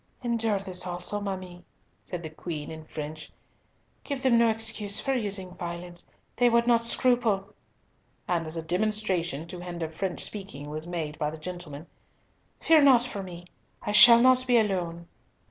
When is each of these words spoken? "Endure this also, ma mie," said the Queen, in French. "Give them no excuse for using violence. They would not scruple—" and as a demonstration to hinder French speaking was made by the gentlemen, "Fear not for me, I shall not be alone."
"Endure 0.23 0.57
this 0.57 0.87
also, 0.87 1.19
ma 1.21 1.35
mie," 1.35 1.63
said 2.01 2.23
the 2.23 2.29
Queen, 2.31 2.71
in 2.71 2.85
French. 2.85 3.31
"Give 4.03 4.19
them 4.23 4.35
no 4.39 4.49
excuse 4.49 4.99
for 4.99 5.13
using 5.13 5.53
violence. 5.53 6.07
They 6.37 6.49
would 6.49 6.65
not 6.65 6.83
scruple—" 6.83 7.53
and 8.27 8.47
as 8.47 8.57
a 8.57 8.63
demonstration 8.63 9.45
to 9.49 9.59
hinder 9.59 9.89
French 9.89 10.23
speaking 10.23 10.71
was 10.71 10.87
made 10.87 11.19
by 11.19 11.29
the 11.29 11.37
gentlemen, 11.37 11.85
"Fear 12.61 12.81
not 12.81 13.03
for 13.03 13.21
me, 13.21 13.45
I 13.83 13.91
shall 13.91 14.21
not 14.23 14.47
be 14.47 14.57
alone." 14.57 15.07